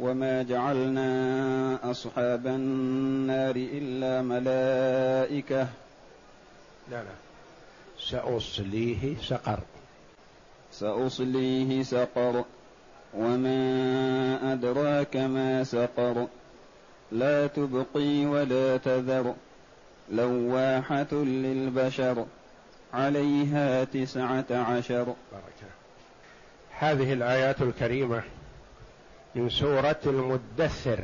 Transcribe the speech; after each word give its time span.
وما 0.00 0.42
جعلنا 0.42 1.90
اصحاب 1.90 2.46
النار 2.46 3.54
الا 3.56 4.22
ملائكه. 4.22 5.68
لا 6.90 7.02
لا. 7.02 7.14
سأصليه 8.00 9.16
سقر. 9.22 9.58
سأصليه 10.72 11.82
سقر. 11.82 12.44
وما 13.14 14.52
ادراك 14.52 15.16
ما 15.16 15.64
سقر. 15.64 16.26
لا 17.12 17.46
تبقي 17.46 18.26
ولا 18.26 18.76
تذر. 18.76 19.34
لواحة 20.10 21.12
للبشر. 21.12 22.26
عليها 22.94 23.84
تسعة 23.84 24.46
عشر. 24.50 25.04
بركة. 25.04 25.70
هذه 26.78 27.12
الآيات 27.12 27.62
الكريمة 27.62 28.22
من 29.34 29.48
سورة 29.48 30.00
المدثر. 30.06 30.98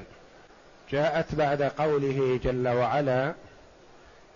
جاءت 0.91 1.35
بعد 1.35 1.63
قوله 1.63 2.41
جل 2.45 2.69
وعلا 2.69 3.35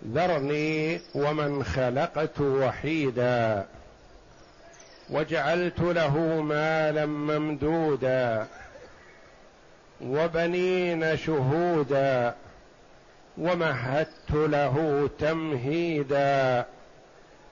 ذرني 0.07 1.01
ومن 1.15 1.63
خلقت 1.63 2.41
وحيدا 2.41 3.65
وجعلت 5.09 5.79
له 5.79 6.17
مالا 6.41 7.05
ممدودا 7.05 8.47
وبنين 10.01 11.17
شهودا 11.17 12.35
ومهدت 13.37 14.31
له 14.31 15.09
تمهيدا 15.19 16.65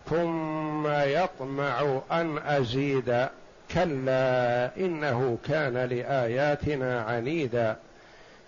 ثم 0.10 0.88
يطمع 0.88 2.02
أن 2.12 2.38
أزيد. 2.38 3.28
كلا 3.73 4.70
إنه 4.78 5.38
كان 5.48 5.78
لآياتنا 5.78 7.02
عنيدا. 7.02 7.76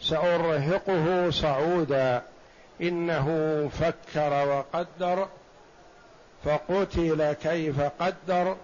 سأرهقه 0.02 1.30
صعودا. 1.30 2.22
إنه 2.82 3.28
فكر 3.80 4.48
وقدر 4.48 5.28
فقتل 6.46 7.34
كيف 7.34 7.82
قدر 7.82 8.56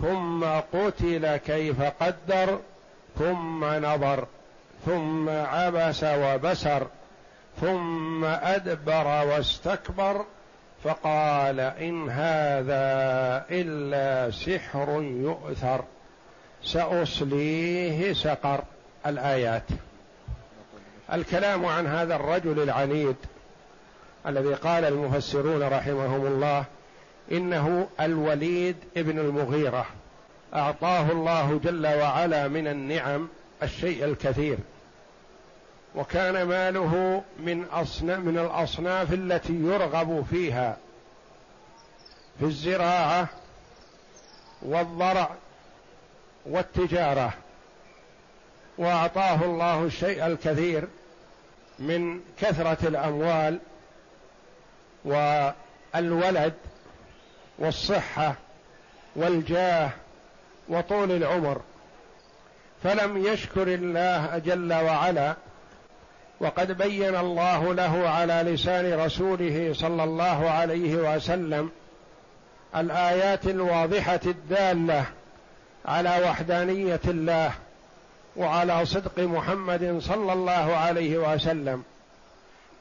ثم 0.00 0.44
قتل 0.44 1.36
كيف 1.36 1.82
قدر 1.82 2.60
ثم 3.18 3.64
نظر 3.64 4.26
ثم 4.86 5.28
عبس 5.28 6.04
وبسر 6.04 6.86
ثم 7.60 8.24
أدبر 8.24 9.06
واستكبر. 9.06 10.24
فقال 10.84 11.60
إن 11.60 12.10
هذا 12.10 13.44
إلا 13.50 14.30
سحر 14.30 15.02
يؤثر 15.02 15.84
سأصليه 16.64 18.12
سقر. 18.12 18.64
الآيات. 19.06 19.62
الكلام 21.12 21.66
عن 21.66 21.86
هذا 21.86 22.16
الرجل 22.16 22.62
العنيد 22.62 23.16
الذي 24.26 24.54
قال 24.54 24.84
المفسرون 24.84 25.62
رحمهم 25.62 26.26
الله 26.26 26.64
إنه 27.32 27.88
الوليد 28.00 28.76
ابن 28.96 29.18
المغيرة 29.18 29.86
أعطاه 30.54 31.12
الله 31.12 31.60
جل 31.64 31.86
وعلا 31.86 32.48
من 32.48 32.66
النعم 32.66 33.28
الشيء 33.62 34.04
الكثير. 34.04 34.58
وكان 35.94 36.42
ماله 36.42 37.22
من 37.38 37.64
أصناف 37.64 38.18
من 38.18 38.38
الأصناف 38.38 39.12
التي 39.12 39.52
يرغب 39.52 40.24
فيها 40.30 40.76
في 42.42 42.48
الزراعة 42.48 43.28
والضرع 44.62 45.30
والتجارة 46.46 47.32
وأعطاه 48.78 49.44
الله 49.44 49.84
الشيء 49.84 50.26
الكثير 50.26 50.88
من 51.78 52.20
كثرة 52.40 52.88
الأموال 52.88 53.58
والولد 55.04 56.54
والصحة 57.58 58.34
والجاه 59.16 59.90
وطول 60.68 61.10
العمر. 61.12 61.60
فلم 62.82 63.26
يشكر 63.26 63.68
الله 63.74 64.38
جل 64.38 64.72
وعلا 64.72 65.34
وقد 66.40 66.72
بين 66.72 67.16
الله 67.16 67.74
له 67.74 68.08
على 68.08 68.52
لسان 68.52 69.00
رسوله 69.00 69.72
صلى 69.72 70.04
الله 70.04 70.50
عليه 70.50 71.16
وسلم 71.16 71.70
الآيات 72.76 73.46
الواضحة 73.46 74.20
الدالة 74.26 75.04
على 75.86 76.24
وحدانية 76.24 77.00
الله 77.04 77.52
وعلى 78.36 78.86
صدق 78.86 79.18
محمد 79.18 79.98
صلى 80.02 80.32
الله 80.32 80.76
عليه 80.76 81.18
وسلم 81.18 81.82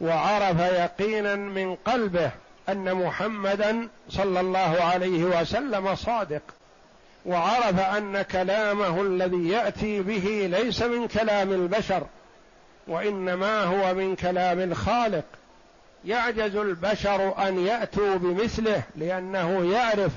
وعرف 0.01 0.59
يقينا 0.59 1.35
من 1.35 1.75
قلبه 1.75 2.31
أن 2.69 2.94
محمدا 2.94 3.88
صلى 4.09 4.40
الله 4.40 4.78
عليه 4.81 5.24
وسلم 5.24 5.96
صادق 5.96 6.41
وعرف 7.25 7.80
أن 7.80 8.22
كلامه 8.22 9.01
الذي 9.01 9.50
يأتي 9.50 10.01
به 10.01 10.50
ليس 10.51 10.81
من 10.81 11.07
كلام 11.07 11.51
البشر 11.51 12.03
وإنما 12.88 13.63
هو 13.63 13.94
من 13.94 14.16
كلام 14.16 14.59
الخالق. 14.59 15.24
يعجز 16.06 16.56
البشر 16.56 17.47
أن 17.47 17.66
يأتوا 17.66 18.16
بمثله 18.16 18.84
لأنه 18.95 19.73
يعرف 19.73 20.12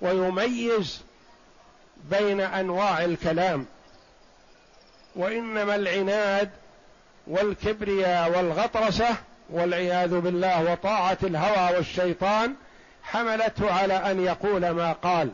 ويميز 0.00 1.02
بين 2.10 2.40
أنواع 2.40 3.04
الكلام. 3.04 3.66
وإنما 5.16 5.74
العناد 5.74 6.50
والكبرياء 7.26 8.30
والغطرسة 8.30 9.08
والعياذ 9.50 10.20
بالله 10.20 10.72
وطاعة 10.72 11.18
الهوى 11.22 11.76
والشيطان 11.76 12.54
حملته 13.02 13.72
على 13.72 13.94
أن 13.94 14.24
يقول 14.24 14.70
ما 14.70 14.92
قال. 14.92 15.30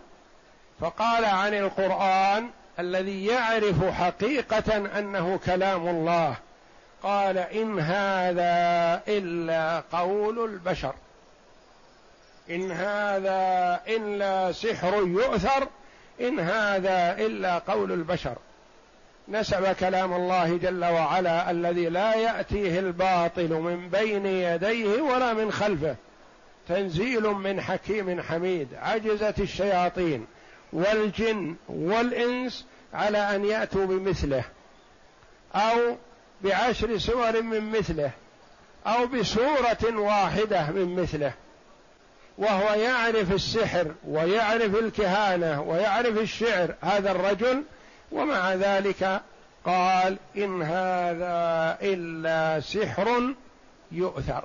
فقال 0.81 1.25
عن 1.25 1.55
القرآن 1.55 2.51
الذي 2.79 3.27
يعرف 3.27 3.85
حقيقة 3.85 4.77
أنه 4.99 5.41
كلام 5.47 5.89
الله. 5.89 6.37
قال 7.03 7.39
إن 7.39 7.81
هذا 7.81 9.03
إلا 9.09 9.83
قول 9.93 10.45
البشر. 10.45 10.95
إن 12.51 12.71
هذا 12.71 13.81
إلا 13.89 14.53
سحر 14.53 14.95
يؤثر. 14.95 15.69
إن 16.21 16.41
هذا 16.41 17.17
إلا 17.19 17.59
قول 17.59 17.93
البشر. 17.93 18.37
نسب 19.29 19.73
كلام 19.73 20.13
الله 20.13 20.57
جل 20.57 20.85
وعلا 20.85 21.51
الذي 21.51 21.89
لا 21.89 22.15
يأتيه 22.15 22.79
الباطل 22.79 23.49
من 23.49 23.89
بين 23.89 24.27
يديه 24.27 25.01
ولا 25.01 25.35
من 25.35 25.53
خلفه. 25.53 25.97
تنزيل 26.69 27.23
من 27.23 27.61
حكيم 27.61 28.23
حميد. 28.23 28.69
عجزت 28.75 29.41
الشياطين 29.41 30.27
والجن 30.73 31.57
والإنس 31.69 32.67
على 32.95 33.19
أن 33.19 33.45
يأتوا 33.45 33.87
بمثله. 33.87 34.45
أو 35.55 35.97
بعشر 36.47 36.99
سور 36.99 37.43
من 37.43 37.71
مثله 37.71 38.11
أو 38.87 39.07
بسورة 39.07 39.99
واحدة 40.01 40.71
من 40.71 40.97
مثله. 41.03 41.33
وهو 42.39 42.75
يعرف 42.75 43.33
السحر 43.33 43.95
ويعرف 44.09 44.75
الكهانة 44.75 45.63
ويعرف 45.63 46.19
الشعر 46.19 46.75
هذا 46.81 47.11
الرجل. 47.11 47.63
ومع 48.13 48.55
ذلك 48.55 49.21
قال 49.65 50.17
إن 50.37 50.63
هذا 50.63 51.79
إلا 51.83 52.61
سحر 52.61 53.35
يؤثر. 53.93 54.45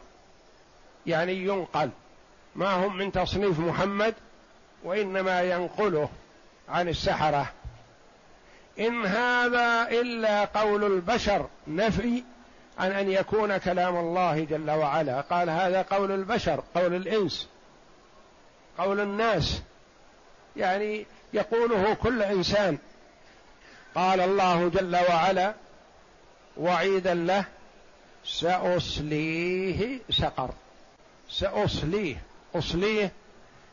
يعني 1.05 1.33
ينقل. 1.33 1.89
ما 2.55 2.73
هم 2.85 2.97
من 2.97 3.11
تصنيف 3.11 3.59
محمد 3.59 4.13
وإنما 4.83 5.41
ينقله 5.41 6.09
عن 6.69 6.89
السحرة. 6.89 7.51
إن 8.79 9.05
هذا 9.05 9.87
إلا 9.89 10.45
قول 10.45 10.83
البشر 10.83 11.49
نفي 11.67 12.23
عن 12.79 12.91
أن 12.91 13.11
يكون 13.11 13.57
كلام 13.57 13.97
الله 13.97 14.43
جل 14.43 14.71
وعلا. 14.71 15.21
قال 15.21 15.49
هذا 15.49 15.81
قول 15.81 16.11
البشر 16.11 16.63
قول 16.75 16.95
الإنس 16.95 17.47
قول 18.77 18.99
الناس. 18.99 19.61
يعني 20.55 21.05
يقوله 21.33 21.93
كل 21.93 22.23
إنسان. 22.23 22.77
قال 23.95 24.21
الله 24.21 24.69
جل 24.69 24.95
وعلا 25.09 25.53
وعيدا 26.57 27.13
له 27.13 27.45
سأصليه 28.25 29.99
سقر. 30.09 30.49
سأصليه 31.29 32.21
أصليه 32.55 33.11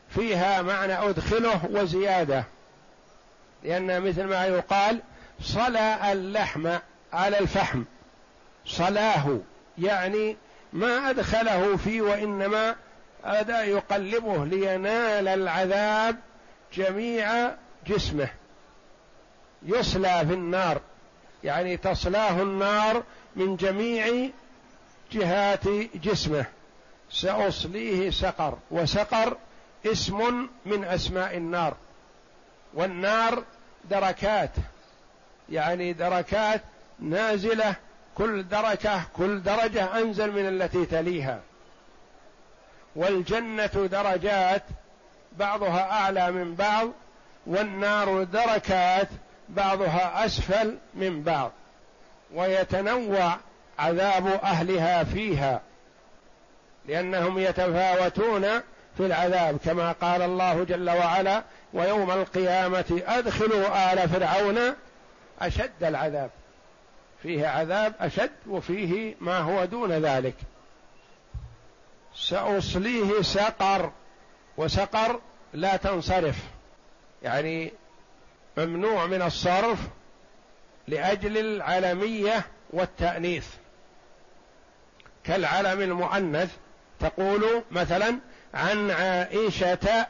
فيها 0.09 0.61
معنى 0.61 0.93
أدخله 0.93 1.65
وزيادة. 1.71 2.43
لأن 3.63 4.01
مثل 4.01 4.23
ما 4.23 4.45
يقال 4.45 5.01
صلى 5.41 6.11
اللحم 6.11 6.77
على 7.13 7.39
الفحم. 7.39 7.83
صلاه 8.65 9.39
يعني 9.77 10.37
ما 10.73 11.09
أدخله 11.09 11.77
فيه 11.77 12.01
وإنما 12.01 12.75
هذا 13.23 13.63
يقلبه 13.63 14.45
لينال 14.45 15.27
العذاب 15.27 16.17
جميع 16.73 17.51
جسمه. 17.87 18.29
يصلى 19.63 20.25
في 20.27 20.33
النار 20.33 20.81
يعني 21.43 21.77
تصلاه 21.77 22.41
النار 22.41 23.03
من 23.35 23.55
جميع 23.55 24.29
جهات 25.11 25.67
جسمه. 25.95 26.45
سأصليه 27.11 28.09
سقر 28.09 28.57
وسقر 28.71 29.37
اسم 29.85 30.47
من 30.65 30.83
أسماء 30.83 31.37
النار. 31.37 31.75
والنار 32.73 33.43
دركات 33.89 34.51
يعني 35.49 35.93
دركات 35.93 36.61
نازلة 36.99 37.75
كل 38.15 38.47
دركة 38.47 39.01
كل 39.15 39.43
درجة 39.43 39.99
أنزل 39.99 40.31
من 40.31 40.47
التي 40.47 40.85
تليها. 40.85 41.39
والجنة 42.95 43.87
درجات 43.91 44.63
بعضها 45.37 45.91
أعلى 45.91 46.31
من 46.31 46.55
بعض 46.55 46.89
والنار 47.47 48.23
دركات 48.23 49.07
بعضها 49.49 50.25
أسفل 50.25 50.77
من 50.93 51.23
بعض. 51.23 51.51
ويتنوع 52.33 53.37
عذاب 53.79 54.27
أهلها 54.27 55.03
فيها 55.03 55.61
لأنهم 56.85 57.39
يتفاوتون 57.39 58.41
في 58.97 59.05
العذاب 59.05 59.57
كما 59.65 59.91
قال 59.91 60.21
الله 60.21 60.63
جل 60.63 60.89
وعلا 60.89 61.43
ويوم 61.73 62.11
القيامة 62.11 63.01
أدخلوا 63.07 63.93
آل 63.93 64.09
فرعون 64.09 64.59
أشد 65.41 65.83
العذاب. 65.83 66.29
فيه 67.23 67.47
عذاب 67.47 67.93
أشد 67.99 68.31
وفيه 68.47 69.15
ما 69.19 69.37
هو 69.37 69.65
دون 69.65 69.91
ذلك. 69.91 70.35
سأصليه 72.15 73.21
سقر 73.21 73.91
وسقر 74.57 75.19
لا 75.53 75.75
تنصرف. 75.75 76.37
يعني 77.23 77.73
ممنوع 78.57 79.05
من 79.05 79.21
الصرف 79.21 79.79
لأجل 80.87 81.37
العلمية 81.37 82.45
والتأنيث. 82.69 83.47
كالعلم 85.23 85.81
المؤنث 85.81 86.55
تقول 86.99 87.63
مثلا 87.71 88.19
عن 88.53 88.91
عائشة 88.91 90.07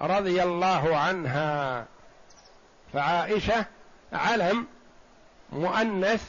رضي 0.00 0.42
الله 0.42 0.96
عنها 0.96 1.84
فعائشة 2.92 3.64
علم 4.12 4.66
مؤنث 5.52 6.24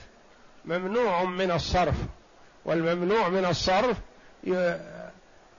ممنوع 0.66 1.24
من 1.24 1.52
الصرف 1.52 1.96
والممنوع 2.66 3.30
من 3.30 3.46
الصرف 3.46 3.98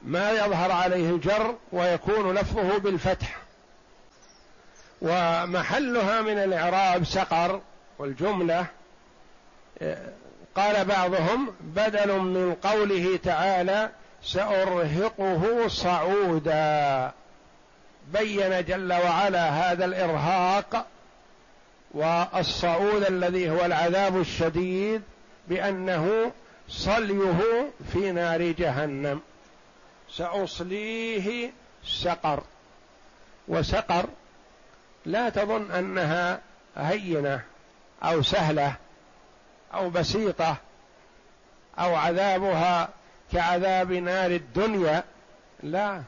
ما 0.02 0.30
يظهر 0.30 0.72
عليه 0.72 1.10
الجر 1.10 1.54
ويكون 1.72 2.34
لفظه 2.34 2.78
بالفتح. 2.78 3.36
ومحلها 5.02 6.20
من 6.20 6.38
الإعراب 6.38 7.04
سقر 7.04 7.60
والجملة 7.98 8.66
قال 10.56 10.84
بعضهم 10.84 11.54
بدل 11.60 12.18
من 12.18 12.54
قوله 12.54 13.18
تعالى 13.24 13.90
سأرهقه 14.22 15.68
صعودا. 15.68 17.12
بين 18.08 18.64
جل 18.64 18.92
وعلا 18.92 19.48
هذا 19.48 19.84
الإرهاق 19.84 20.86
والصعود 21.90 23.04
الذي 23.04 23.50
هو 23.50 23.64
العذاب 23.64 24.20
الشديد 24.20 25.02
بأنه 25.48 26.32
صليه 26.68 27.70
في 27.92 28.12
نار 28.12 28.42
جهنم. 28.42 29.20
سأصليه 30.10 31.50
سقر. 31.86 32.42
وسقر 33.48 34.08
لا 35.06 35.28
تظن 35.28 35.70
أنها 35.70 36.40
هينة 36.76 37.40
أو 38.02 38.22
سهلة 38.22 38.74
أو 39.74 39.90
بسيطة 39.90 40.56
أو 41.78 41.94
عذابها 41.94 42.88
كعذاب 43.32 43.92
نار 43.92 44.30
الدنيا. 44.30 45.04
لا. 45.62 46.02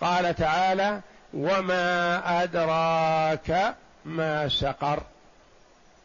قال 0.00 0.34
تعالى 0.34 1.00
وما 1.34 2.22
أدراك 2.42 3.74
ما 4.04 4.48
سقر. 4.48 5.02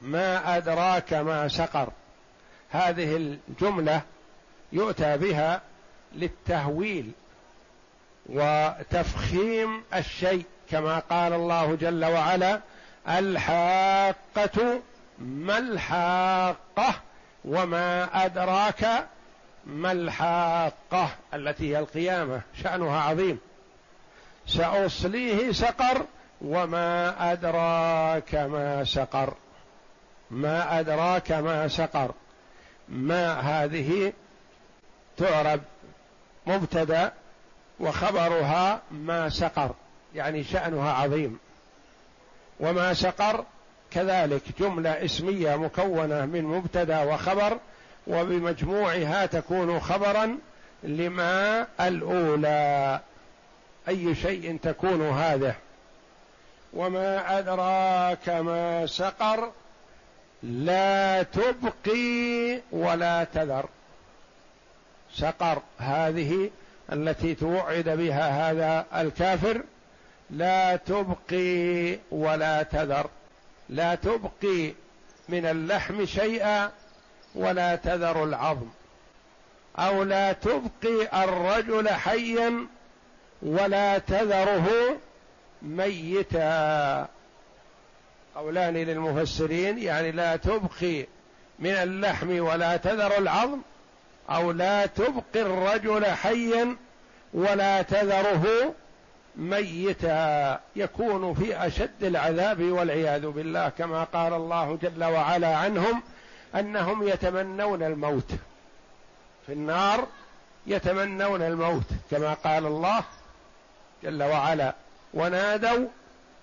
ما 0.01 0.57
أدراك 0.57 1.13
ما 1.13 1.48
سقر. 1.48 1.90
هذه 2.69 3.16
الجملة 3.16 4.01
يؤتى 4.72 5.18
بها 5.18 5.62
للتهويل 6.13 7.12
وتفخيم 8.25 9.84
الشيء 9.96 10.46
كما 10.72 11.00
قال 11.00 11.34
الله 11.34 11.75
جل 11.75 12.06
وعلا 12.06 12.60
الحاقة 13.10 14.81
ما 15.19 15.57
الحاقة 15.57 16.96
وما 17.46 18.10
أدراك 18.25 19.06
ما 19.66 19.92
الحاقة 19.92 21.10
التي 21.34 21.69
هي 21.69 21.80
القيامة 21.80 22.42
شأنها 22.63 23.01
عظيم. 23.01 23.39
سأصليه 24.48 25.51
سقر 25.51 26.06
وما 26.42 27.31
أدراك 27.31 28.36
ما 28.36 28.84
سقر. 28.84 29.34
ما 30.31 30.80
أدراك 30.80 31.31
ما 31.31 31.68
سقر. 31.68 32.12
ما 32.90 33.40
هذه 33.40 34.13
تعرب 35.18 35.62
مبتدا 36.48 37.13
وخبرها 37.80 38.81
ما 38.92 39.30
سقر 39.30 39.72
يعني 40.16 40.44
شأنها 40.44 40.92
عظيم. 40.94 41.39
وما 42.60 42.94
سقر 42.94 43.46
كذلك 43.92 44.42
جملة 44.60 45.06
اسمية 45.06 45.56
مكونة 45.56 46.25
من 46.25 46.44
مبتدا 46.44 47.04
وخبر 47.04 47.57
وبمجموعها 48.07 49.25
تكون 49.25 49.80
خبرا 49.80 50.38
لما 50.84 51.68
الأولى. 51.80 53.00
أي 53.88 54.16
شيء 54.16 54.58
تكون 54.63 55.10
هذه 55.10 55.56
وما 56.74 57.40
أدراك 57.40 58.30
ما 58.30 58.86
سقر 58.86 59.52
لا 60.44 61.24
تبقي 61.24 62.62
ولا 62.72 63.24
تذر. 63.24 63.66
سقر 65.13 65.62
هذه 65.78 66.50
التي 66.94 67.36
توعد 67.36 67.90
بها 67.90 68.52
هذا 68.52 68.86
الكافر 68.96 69.63
لا 70.30 70.75
تبقي 70.75 72.00
ولا 72.12 72.63
تذر. 72.63 73.10
لا 73.70 73.96
تبقي 73.96 74.74
من 75.30 75.46
اللحم 75.46 76.06
شيئا 76.06 76.72
ولا 77.36 77.75
تذر 77.75 78.24
العظم. 78.24 78.70
أو 79.80 80.04
لا 80.04 80.34
تبقي 80.34 81.24
الرجل 81.24 81.90
حيا 81.90 82.68
ولا 83.45 83.97
تذره 83.97 84.69
ميتا. 85.62 87.07
قولان 88.35 88.73
للمفسرين 88.73 89.77
يعني 89.77 90.12
لا 90.12 90.35
تبقي 90.35 91.05
من 91.59 91.71
اللحم 91.71 92.39
ولا 92.39 92.77
تذر 92.77 93.17
العظم 93.17 93.59
أو 94.29 94.51
لا 94.51 94.85
تبقي 94.85 95.41
الرجل 95.41 96.05
حيا 96.05 96.75
ولا 97.33 97.81
تذره 97.81 98.73
ميتا. 99.35 100.59
يكون 100.75 101.33
في 101.33 101.67
أشد 101.67 102.03
العذاب 102.03 102.62
والعياذ 102.62 103.27
بالله 103.27 103.69
كما 103.69 104.03
قال 104.03 104.33
الله 104.33 104.77
جل 104.81 105.03
وعلا 105.03 105.57
عنهم 105.57 106.03
أنهم 106.55 107.07
يتمنون 107.07 107.83
الموت. 107.83 108.31
في 109.47 109.53
النار 109.53 110.07
يتمنون 110.67 111.41
الموت 111.41 111.88
كما 112.12 112.33
قال 112.33 112.65
الله 112.65 113.03
جل 114.03 114.24
وعلا. 114.24 114.75
ونادوا 115.13 115.88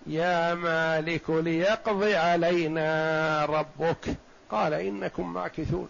يا 0.07 0.55
مالك 0.55 1.31
ليقضي 1.31 2.17
علينا 2.17 3.45
ربك. 3.45 4.17
قال 4.51 4.75
إنكم 4.75 5.33
ماكثون 5.35 5.89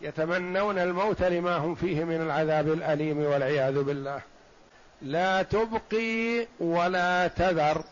يتمنون 0.00 0.78
الموت 0.78 1.22
لما 1.22 1.56
هم 1.56 1.74
فيه 1.74 2.04
من 2.04 2.20
العذاب 2.20 2.72
الأليم 2.72 3.18
والعياذ 3.18 3.82
بالله. 3.82 4.20
لا 5.02 5.42
تبقي 5.42 6.46
ولا 6.60 7.28
تذر 7.28 7.84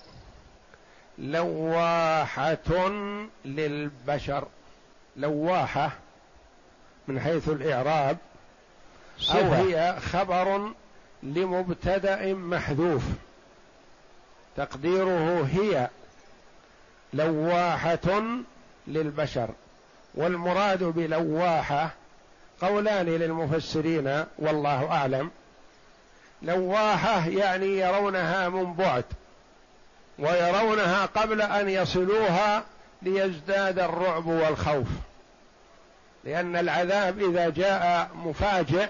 لواحة 1.18 2.88
للبشر. 3.44 4.48
لواحة 5.16 5.90
من 7.08 7.20
حيث 7.20 7.48
الإعراب. 7.48 8.16
أو 9.30 9.52
هي 9.52 9.96
خبر 10.12 10.70
لمبتدأ 11.22 12.34
محذوف. 12.34 13.02
تقديره 14.56 15.48
هي 15.52 15.88
لواحة 17.12 18.22
للبشر 18.86 19.50
والمراد 20.14 20.84
بلواحة 20.84 21.90
قولان 22.60 23.06
للمفسرين 23.06 24.24
والله 24.38 24.92
أعلم. 24.92 25.30
لواحة 26.42 27.28
يعني 27.28 27.78
يرونها 27.78 28.48
من 28.48 28.74
بعد 28.74 29.04
ويرونها 30.18 31.06
قبل 31.06 31.42
أن 31.42 31.68
يصلوها 31.68 32.64
ليزداد 33.02 33.78
الرعب 33.78 34.26
والخوف 34.26 34.86
لأن 36.24 36.56
العذاب 36.56 37.18
إذا 37.18 37.48
جاء 37.48 38.10
مفاجئ 38.14 38.88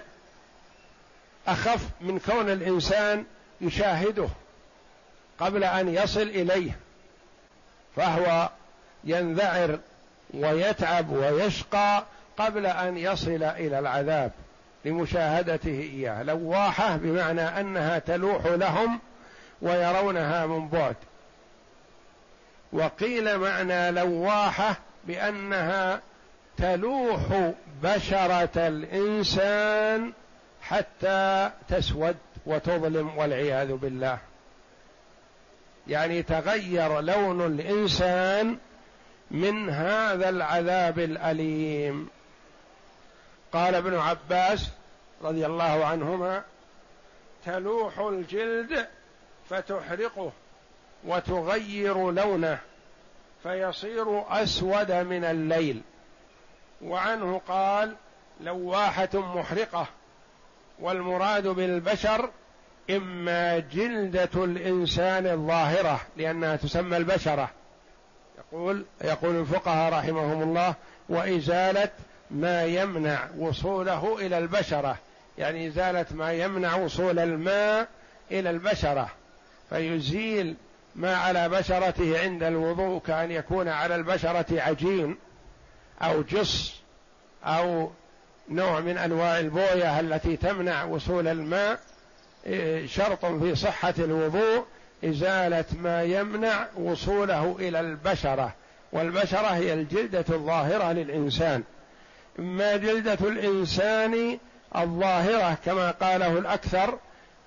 أخف 1.51 1.85
من 2.01 2.19
كون 2.19 2.49
الإنسان 2.49 3.25
يشاهده 3.61 4.27
قبل 5.39 5.63
أن 5.63 5.95
يصل 5.95 6.21
إليه 6.21 6.71
فهو 7.95 8.49
ينذعر 9.03 9.79
ويتعب 10.33 11.09
ويشقى 11.09 12.03
قبل 12.37 12.65
أن 12.65 12.97
يصل 12.97 13.43
إلى 13.43 13.79
العذاب 13.79 14.31
لمشاهدته 14.85 15.79
إياه 15.79 16.23
لواحة 16.23 16.97
بمعنى 16.97 17.41
أنها 17.41 17.99
تلوح 17.99 18.45
لهم 18.45 18.99
ويرونها 19.61 20.45
من 20.45 20.69
بعد. 20.69 20.95
وقيل 22.73 23.37
معنى 23.37 23.91
لواحة 23.91 24.75
بأنها 25.07 26.01
تلوح 26.57 27.51
بشرة 27.83 28.67
الإنسان 28.67 30.13
حتى 30.69 31.51
تسود 31.69 32.17
وتظلم 32.45 33.17
والعياذ 33.17 33.73
بالله. 33.73 34.17
يعني 35.87 36.23
تغير 36.23 36.99
لون 37.01 37.45
الإنسان 37.45 38.57
من 39.31 39.69
هذا 39.69 40.29
العذاب 40.29 40.99
الأليم. 40.99 42.09
قال 43.53 43.75
ابن 43.75 43.95
عباس 43.95 44.69
رضي 45.21 45.45
الله 45.45 45.85
عنهما 45.85 46.43
تلوح 47.45 47.99
الجلد 47.99 48.87
فتحرقه 49.49 50.31
وتغير 51.03 52.11
لونه 52.11 52.59
فيصير 53.43 54.23
أسود 54.43 54.91
من 54.91 55.23
الليل. 55.23 55.81
وعنه 56.81 57.41
قال 57.47 57.95
لواحة 58.41 59.09
محرقة. 59.13 59.87
والمراد 60.81 61.47
بالبشر 61.47 62.29
إما 62.89 63.59
جلدة 63.59 64.43
الإنسان 64.43 65.27
الظاهرة 65.27 66.01
لأنها 66.17 66.55
تسمى 66.55 66.97
البشرة. 66.97 67.49
يقول 68.37 68.85
يقول 69.03 69.35
الفقهاء 69.35 69.93
رحمهم 69.93 70.43
الله 70.43 70.75
وإزالة 71.09 71.89
ما 72.31 72.63
يمنع 72.63 73.27
وصوله 73.37 74.17
إلى 74.25 74.37
البشرة. 74.37 74.97
يعني 75.37 75.67
إزالة 75.67 76.05
ما 76.11 76.33
يمنع 76.33 76.75
وصول 76.75 77.19
الماء 77.19 77.87
إلى 78.31 78.49
البشرة. 78.49 79.09
فيزيل 79.69 80.55
ما 80.95 81.15
على 81.15 81.49
بشرته 81.49 82.19
عند 82.19 82.43
الوضوء 82.43 83.01
كأن 83.01 83.31
يكون 83.31 83.67
على 83.67 83.95
البشرة 83.95 84.61
عجين 84.61 85.17
أو 86.01 86.21
جص 86.21 86.75
أو 87.43 87.91
نوع 88.49 88.79
من 88.79 88.97
أنواع 88.97 89.39
البوية 89.39 89.99
التي 89.99 90.37
تمنع 90.37 90.83
وصول 90.83 91.27
الماء 91.27 91.79
إيه، 92.45 92.87
شرط 92.87 93.25
في 93.25 93.55
صحة 93.55 93.93
الوضوء 93.99 94.65
إزالة 95.05 95.65
ما 95.81 96.03
يمنع 96.03 96.67
وصوله 96.75 97.55
إلى 97.59 97.79
البشرة. 97.79 98.53
والبشرة 98.91 99.47
هي 99.47 99.73
الجلدة 99.73 100.25
الظاهرة 100.29 100.91
للإنسان. 100.91 101.63
إما 102.39 102.77
جلدة 102.77 103.17
الإنسان 103.21 104.39
الظاهرة 104.75 105.57
كما 105.65 105.91
قاله 105.91 106.37
الأكثر 106.37 106.97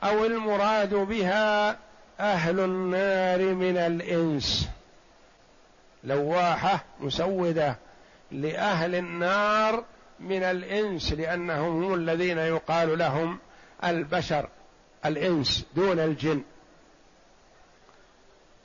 أو 0.04 0.24
المراد 0.24 0.94
بها 0.94 1.76
أهل 2.20 2.60
النار 2.60 3.54
من 3.54 3.76
الإنس. 3.76 4.68
لواحة 6.04 6.84
مسودة 7.00 7.76
لأهل 8.32 8.94
النار 8.94 9.84
من 10.22 10.42
الإنس 10.42 11.12
لأنهم 11.12 11.84
هم 11.84 11.94
الذين 11.94 12.38
يقال 12.38 12.98
لهم 12.98 13.38
البشر 13.84 14.48
الإنس 15.06 15.66
دون 15.76 15.98
الجن. 16.00 16.42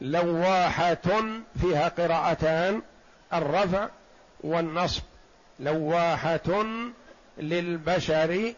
لواحة 0.02 0.96
فيها 1.62 1.88
قراءتان 1.88 2.82
الرفع 3.34 3.90
والنصب. 4.44 5.04
لواحة 5.60 6.66
للبشر 7.38 8.54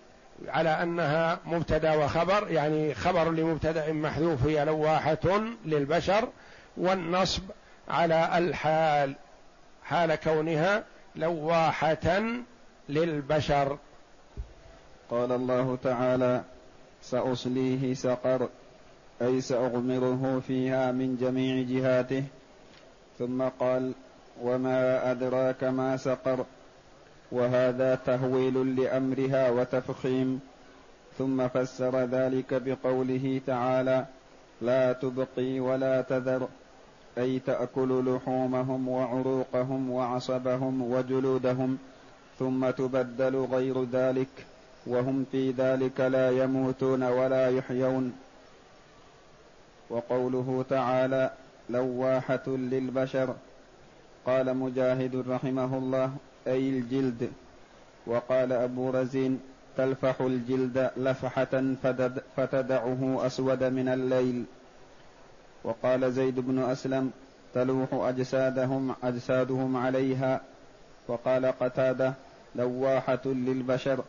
على 0.47 0.69
أنها 0.69 1.39
مبتدا 1.45 1.95
وخبر 1.95 2.51
يعني 2.51 2.93
خبر 2.93 3.31
لمبتدا 3.31 3.93
محذوف 3.93 4.45
هي 4.45 4.65
لواحة 4.65 5.41
للبشر 5.65 6.29
والنصب 6.77 7.43
على 7.89 8.37
الحال 8.37 9.15
حال 9.83 10.15
كونها 10.15 10.83
لواحة 11.15 12.23
للبشر. 12.89 13.77
قال 15.09 15.31
الله 15.31 15.77
تعالى 15.83 16.43
سأصليه 17.01 17.93
سقر 17.93 18.49
أي 19.21 19.41
سأغمره 19.41 20.41
فيها 20.47 20.91
من 20.91 21.17
جميع 21.17 21.65
جهاته. 21.69 22.23
ثم 23.19 23.43
قال 23.59 23.91
وما 24.41 25.11
أدراك 25.11 25.63
ما 25.63 25.97
سقر 25.97 26.45
وهذا 27.31 27.95
تهويل 27.95 28.75
لأمرها 28.81 29.49
وتفخيم. 29.49 30.39
ثم 31.17 31.47
فسر 31.47 32.03
ذلك 32.03 32.53
بقوله 32.53 33.41
تعالى 33.47 34.05
لا 34.61 34.93
تبقي 34.93 35.59
ولا 35.59 36.01
تذر 36.01 36.47
أي 37.17 37.39
تأكل 37.39 38.15
لحومهم 38.15 38.87
وعروقهم 38.87 39.89
وعصبهم 39.89 40.91
وجلودهم 40.91 41.77
ثم 42.39 42.69
تبدل 42.69 43.35
غير 43.51 43.83
ذلك 43.83 44.27
وهم 44.87 45.25
في 45.31 45.51
ذلك 45.51 45.99
لا 45.99 46.43
يموتون 46.43 47.03
ولا 47.03 47.49
يحيون. 47.49 48.13
وقوله 49.89 50.65
تعالى 50.69 51.31
لواحة 51.69 52.47
للبشر. 52.47 53.35
قال 54.25 54.57
مجاهد 54.57 55.15
رحمه 55.29 55.77
الله 55.77 56.13
أي 56.47 56.69
الجلد. 56.69 57.31
وقال 58.07 58.53
أبو 58.53 58.89
رزين 58.89 59.39
تلفح 59.77 60.21
الجلد 60.21 60.91
لفحة 60.97 61.73
فتدعه 62.35 63.25
أسود 63.25 63.63
من 63.63 63.87
الليل. 63.87 64.45
وقال 65.63 66.13
زيد 66.13 66.39
بن 66.39 66.59
أسلم 66.59 67.11
تلوح 67.53 67.89
أجسادهم 67.93 68.95
أجسادهم 69.03 69.77
عليها. 69.77 70.41
وقال 71.07 71.45
قتادة 71.45 72.13
لواحة 72.55 73.19
للبشر 73.25 74.03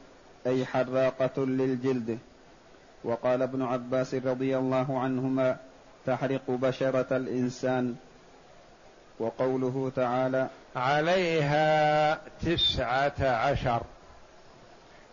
أي 0.47 0.67
حراقة 0.67 1.47
للجلد. 1.47 2.19
وقال 3.05 3.43
ابن 3.43 3.63
عباس 3.63 4.15
رضي 4.15 4.57
الله 4.57 5.01
عنهما 5.01 5.57
تحرق 6.07 6.43
بشرة 6.49 7.17
الإنسان. 7.17 7.97
وقوله 9.19 9.93
تعالى 9.97 10.49
عليها 10.77 12.15
تسعة 12.43 13.21
عشر. 13.21 13.83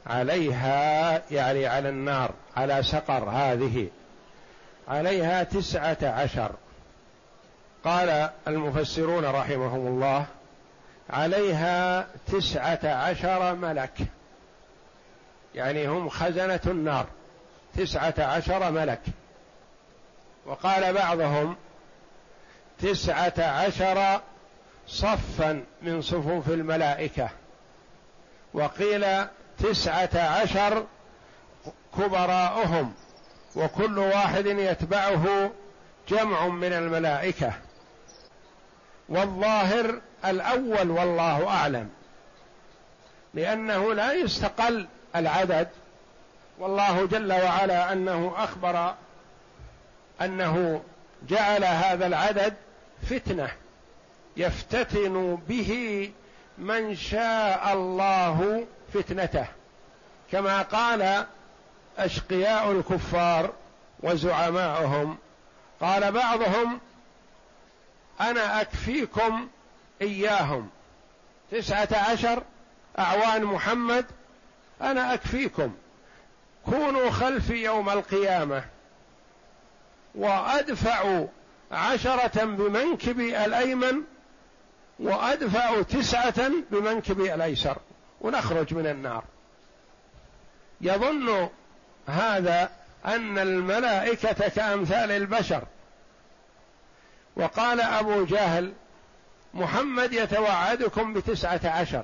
عليها 0.08 1.22
يعني 1.32 1.66
على 1.66 1.90
النار 1.90 2.32
على 2.58 2.84
سقر 2.84 3.30
هذه. 3.30 3.88
عليها 4.88 5.44
تسعة 5.44 5.98
عشر. 6.04 6.52
قال 7.84 8.30
المفسرون 8.48 9.26
رحمهم 9.26 9.88
الله 9.88 10.26
عليها 11.10 12.08
تسعة 12.28 12.80
عشر 12.84 13.56
ملك. 13.56 14.00
يعني 15.56 15.88
هم 15.88 16.10
خزنة 16.10 16.60
النار. 16.66 17.08
تسعة 17.78 18.14
عشر 18.20 18.72
ملك. 18.72 19.02
وقال 20.46 20.94
بعضهم 20.94 21.56
تسعة 22.80 23.34
عشر 23.40 24.22
صفا 24.88 25.64
من 25.82 26.02
صفوف 26.02 26.50
الملائكة. 26.50 27.30
وقيل 28.54 29.06
تسعة 29.60 30.10
عشر 30.16 30.86
كبراؤهم. 31.98 32.94
وكل 33.56 34.00
واحد 34.00 34.46
يتبعه 34.46 35.52
جمع 36.10 36.48
من 36.48 36.74
الملائكة. 36.74 37.54
والظاهر 39.10 40.02
الأول 40.26 40.92
والله 40.92 41.48
أعلم. 41.48 41.90
لأنه 43.34 43.94
لا 43.94 44.14
يستقل 44.14 44.88
العدد. 45.16 45.68
والله 46.60 47.06
جل 47.06 47.34
وعلا 47.34 47.94
أنه 47.94 48.34
أخبر 48.38 48.94
أنه 50.22 50.82
جعل 51.30 51.64
هذا 51.64 52.08
العدد 52.08 52.54
فتنة. 53.10 53.50
يفتتن 54.38 55.38
به 55.48 56.12
من 56.58 56.96
شاء 56.96 57.74
الله 57.74 58.66
فتنته. 58.94 59.46
كما 60.32 60.62
قال 60.62 61.26
أشقياء 61.98 62.72
الكفار 62.72 63.54
وزعماؤهم. 64.00 65.18
قال 65.82 66.12
بعضهم 66.12 66.80
أنا 68.22 68.62
أكفيكم 68.62 69.48
إياهم. 70.02 70.70
تسعة 71.52 71.90
عشر 72.12 72.44
أعوان 73.00 73.44
محمد 73.44 74.06
أنا 74.82 75.14
أكفيكم. 75.14 75.76
كونوا 76.66 77.10
خلفي 77.10 77.64
يوم 77.64 77.90
القيامة. 77.90 78.64
وأدفع 80.16 81.26
عشرة 81.72 82.44
بمنكبي 82.44 83.46
الأيمن 83.46 84.02
وأدفع 85.00 85.82
تسعة 85.82 86.52
بمنكبي 86.72 87.34
الأيسر. 87.34 87.78
ونخرج 88.22 88.74
من 88.74 88.88
النار. 88.88 89.24
يظن 90.82 91.50
هذا 92.08 92.70
أن 93.06 93.38
الملائكة 93.40 94.50
كأمثال 94.50 95.12
البشر. 95.12 95.64
وقال 97.38 97.82
أبو 97.82 98.26
جهل 98.26 98.74
محمد 99.54 100.14
يتوعدكم 100.14 101.14
بتسعة 101.14 101.62
عشر 101.64 102.04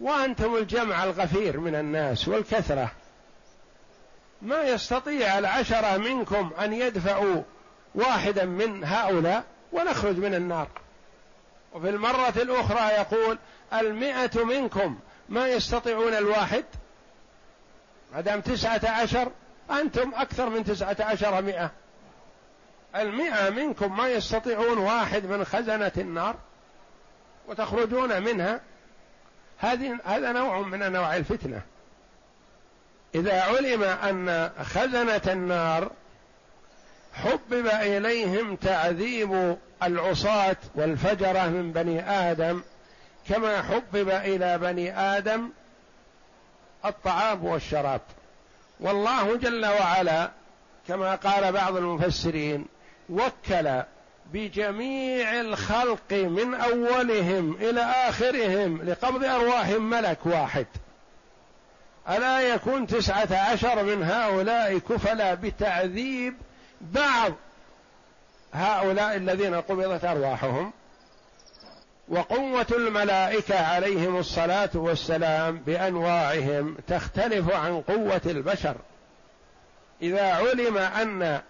وأنتم 0.00 0.56
الجمع 0.56 1.04
الغفير 1.04 1.60
من 1.60 1.74
الناس 1.74 2.28
والكثرة. 2.28 2.90
ما 4.42 4.62
يستطيع 4.62 5.38
العشرة 5.38 5.96
منكم 5.96 6.50
أن 6.60 6.72
يدفعوا 6.72 7.42
واحدا 7.94 8.44
من 8.44 8.84
هؤلاء 8.84 9.44
ونخرج 9.72 10.16
من 10.16 10.34
النار. 10.34 10.68
وفي 11.72 11.88
المرة 11.88 12.34
الأخرى 12.36 12.88
يقول 12.88 13.38
المئة 13.72 14.44
منكم 14.44 14.98
ما 15.28 15.48
يستطيعون 15.48 16.14
الواحد؟ 16.14 16.64
ما 18.12 18.20
دام 18.20 18.40
تسعة 18.40 18.80
عشر 18.84 19.30
أنتم 19.70 20.12
أكثر 20.14 20.48
من 20.48 20.64
تسعة 20.64 20.96
عشر 21.00 21.42
مئة. 21.42 21.70
المئة 22.96 23.50
منكم 23.50 23.96
ما 23.96 24.08
يستطيعون 24.08 24.78
واحد 24.78 25.24
من 25.24 25.44
خزنة 25.44 25.92
النار 25.96 26.36
وتخرجون 27.48 28.22
منها. 28.22 28.60
هذه 29.58 29.98
هذا 30.04 30.32
نوع 30.32 30.60
من 30.60 30.82
أنواع 30.82 31.16
الفتنة. 31.16 31.62
إذا 33.14 33.40
علم 33.40 33.82
أن 33.82 34.50
خزنة 34.62 35.22
النار 35.26 35.90
حبب 37.12 37.66
إليهم 37.66 38.56
تعذيب 38.56 39.56
العصاة 39.82 40.56
والفجرة 40.74 41.46
من 41.46 41.72
بني 41.72 42.10
آدم 42.10 42.62
كما 43.28 43.62
حبب 43.62 44.08
إلى 44.08 44.58
بني 44.58 44.98
آدم 44.98 45.50
الطعام 46.84 47.44
والشراب. 47.44 48.00
والله 48.80 49.36
جل 49.36 49.66
وعلا 49.66 50.30
كما 50.88 51.14
قال 51.14 51.52
بعض 51.52 51.76
المفسرين 51.76 52.66
وكل 53.10 53.82
بجميع 54.32 55.40
الخلق 55.40 56.12
من 56.12 56.54
أولهم 56.54 57.54
إلى 57.54 57.80
آخرهم 57.80 58.82
لقبض 58.82 59.24
أرواحهم 59.24 59.90
ملك 59.90 60.18
واحد. 60.24 60.66
ألا 62.08 62.40
يكون 62.40 62.86
تسعة 62.86 63.36
عشر 63.36 63.82
من 63.82 64.02
هؤلاء 64.02 64.78
كفلا 64.78 65.34
بتعذيب 65.34 66.34
بعض 66.80 67.32
هؤلاء 68.52 69.16
الذين 69.16 69.54
قبضت 69.54 70.04
أرواحهم؟ 70.04 70.72
وقوة 72.08 72.66
الملائكة 72.70 73.66
عليهم 73.66 74.16
الصلاة 74.16 74.70
والسلام 74.74 75.58
بأنواعهم 75.58 76.76
تختلف 76.88 77.50
عن 77.50 77.80
قوة 77.80 78.20
البشر. 78.26 78.76
إذا 80.02 80.32
علم 80.34 80.78
أن 80.78 81.40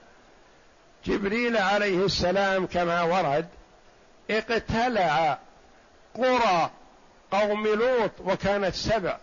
جبريل 1.05 1.57
عليه 1.57 2.05
السلام 2.05 2.67
كما 2.67 3.03
ورد 3.03 3.49
اقتلع 4.31 5.39
قرى 6.15 6.71
قوم 7.31 7.67
لوط 7.67 8.11
وكانت 8.21 8.75
سبع 8.75 9.19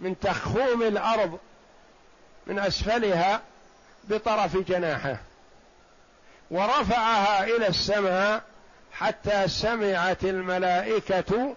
من 0.00 0.20
تخوم 0.20 0.82
الأرض 0.82 1.38
من 2.46 2.58
أسفلها 2.58 3.40
بطرف 4.04 4.56
جناحه 4.56 5.16
ورفعها 6.50 7.44
إلى 7.44 7.68
السماء 7.68 8.42
حتى 8.92 9.48
سمعت 9.48 10.24
الملائكة 10.24 11.56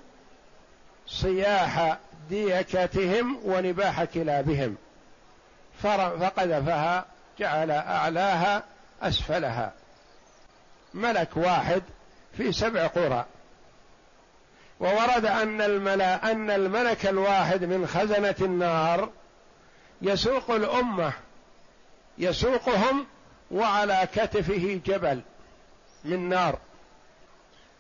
صياح 1.08 1.98
ديكتهم 2.30 3.40
ونباح 3.44 4.04
كلابهم 4.04 4.76
فقذفها 5.84 7.06
جعل 7.40 7.72
أعلاها 7.72 8.64
أسفلها. 9.02 9.74
ملك 10.94 11.38
واحد 11.38 11.84
في 12.38 12.52
سبع 12.52 12.88
قرى. 12.88 13.26
وورد 14.80 15.26
أن 15.26 15.62
الملا 15.62 16.32
أن 16.32 16.50
الملك 16.50 17.06
الواحد 17.06 17.64
من 17.64 17.88
خزنة 17.88 18.36
النار 18.42 19.10
يسوق 20.02 20.52
الأمة 20.52 21.14
يسوقهم 22.18 23.06
وعلى 23.52 24.08
كتفه 24.16 24.82
جبل 24.86 25.22
من 26.04 26.30
نار. 26.30 26.60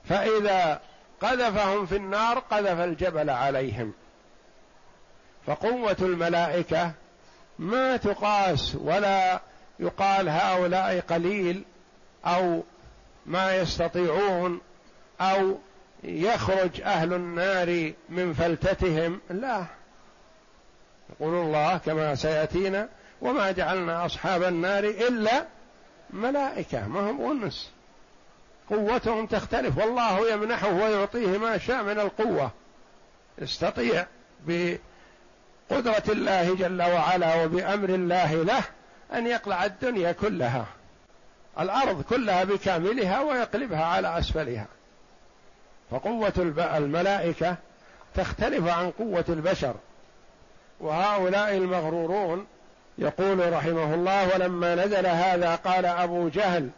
فإذا 0.09 0.81
قذفهم 1.21 1.85
في 1.85 1.95
النار 1.95 2.39
قذف 2.39 2.79
الجبل 2.79 3.29
عليهم. 3.29 3.93
فقوة 5.47 5.97
الملائكة 6.01 6.91
ما 7.59 7.97
تقاس 7.97 8.75
ولا 8.75 9.41
يقال 9.79 10.29
هؤلاء 10.29 10.99
قليل 10.99 11.63
أو 12.25 12.63
ما 13.25 13.55
يستطيعون 13.55 14.61
أو 15.21 15.57
يخرج 16.03 16.81
أهل 16.81 17.13
النار 17.13 17.93
من 18.09 18.33
فلتتهم. 18.33 19.19
لا. 19.29 19.65
يقول 21.09 21.33
الله 21.33 21.77
كما 21.77 22.15
سيأتينا 22.15 22.89
وما 23.21 23.51
جعلنا 23.51 24.05
أصحاب 24.05 24.43
النار 24.43 24.83
إلا 24.83 25.45
ملائكة 26.09 26.87
ما 26.87 26.99
هم 26.99 27.31
أنس. 27.31 27.71
قوتهم 28.69 29.25
تختلف 29.25 29.77
والله 29.77 30.31
يمنحه 30.31 30.73
ويعطيه 30.73 31.37
ما 31.37 31.57
شاء 31.57 31.83
من 31.83 31.99
القوة. 31.99 32.51
يستطيع 33.37 34.05
بقدره 35.71 36.03
الله 36.09 36.55
جل 36.55 36.81
وعلا 36.81 37.43
وبأمر 37.43 37.89
الله 37.89 38.43
له 38.43 38.63
أن 39.13 39.27
يقلع 39.27 39.65
الدنيا 39.65 40.11
كلها 40.11 40.65
الأرض 41.59 42.01
كلها 42.01 42.43
بكاملها 42.43 43.19
ويقلبها 43.19 43.85
على 43.85 44.19
أسفلها. 44.19 44.65
فقوة 45.91 46.33
الملائكة 46.77 47.55
تختلف 48.15 48.67
عن 48.67 48.91
قوة 48.91 49.25
البشر. 49.29 49.75
وهؤلاء 50.79 51.57
المغرورون 51.57 52.47
يقول 52.97 53.53
رحمه 53.53 53.93
الله 53.93 54.33
ولما 54.35 54.75
نزل 54.75 55.05
هذا 55.05 55.55
قال 55.55 55.85
أبو 55.85 56.29
جهل 56.29 56.69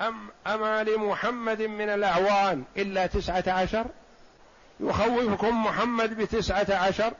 أم 0.00 0.14
أما 0.46 0.82
لمحمد 0.84 1.62
من 1.62 1.88
الأعوان 1.88 2.64
إلا 2.76 3.06
تسعة 3.06 3.44
عشر؟ 3.46 3.86
يخوفكم 4.80 5.64
محمد 5.64 6.16
بتسعة 6.16 6.66
عشر 6.70 7.12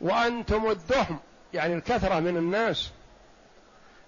وأنتم 0.00 0.70
الدهم 0.70 1.18
يعني 1.54 1.74
الكثرة 1.74 2.20
من 2.20 2.36
الناس. 2.36 2.90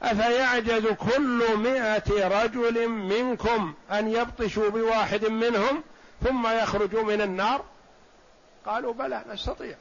أفيعجز 0.02 0.86
كل 0.86 1.56
مائة 1.56 2.28
رجل 2.42 2.88
منكم 2.88 3.74
أن 3.92 4.10
يبطشوا 4.10 4.68
بواحد 4.68 5.24
منهم 5.24 5.82
ثم 6.24 6.46
يخرجوا 6.46 7.02
من 7.02 7.20
النار؟ 7.20 7.64
قالوا 8.66 8.92
بلى 8.92 9.24
نستطيع. 9.32 9.76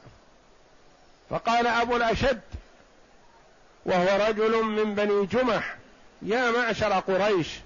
فقال 1.30 1.67
أبو 1.67 1.95
الأشد 1.95 2.41
وهو 3.86 4.28
رجل 4.28 4.63
من 4.63 4.95
بني 4.95 5.26
جمح 5.26 5.76
يا 6.21 6.52
معشر 6.52 6.93
قريش 6.93 7.60